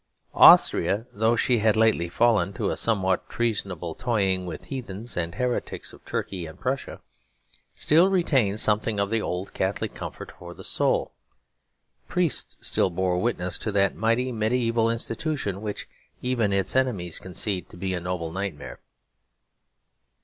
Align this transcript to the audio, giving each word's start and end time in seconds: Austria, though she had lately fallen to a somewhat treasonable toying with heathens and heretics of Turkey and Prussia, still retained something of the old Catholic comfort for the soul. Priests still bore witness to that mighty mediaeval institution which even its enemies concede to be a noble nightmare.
Austria, 0.33 1.05
though 1.13 1.35
she 1.35 1.59
had 1.59 1.77
lately 1.77 2.09
fallen 2.09 2.53
to 2.53 2.71
a 2.71 2.75
somewhat 2.75 3.29
treasonable 3.29 3.93
toying 3.93 4.47
with 4.47 4.63
heathens 4.63 5.15
and 5.15 5.35
heretics 5.35 5.93
of 5.93 6.03
Turkey 6.05 6.47
and 6.47 6.59
Prussia, 6.59 7.01
still 7.73 8.09
retained 8.09 8.59
something 8.59 8.99
of 8.99 9.11
the 9.11 9.21
old 9.21 9.53
Catholic 9.53 9.93
comfort 9.93 10.31
for 10.39 10.55
the 10.55 10.63
soul. 10.63 11.11
Priests 12.07 12.57
still 12.61 12.89
bore 12.89 13.19
witness 13.21 13.59
to 13.59 13.71
that 13.73 13.95
mighty 13.95 14.31
mediaeval 14.31 14.89
institution 14.89 15.61
which 15.61 15.87
even 16.19 16.51
its 16.51 16.75
enemies 16.75 17.19
concede 17.19 17.69
to 17.69 17.77
be 17.77 17.93
a 17.93 17.99
noble 17.99 18.31
nightmare. 18.31 18.79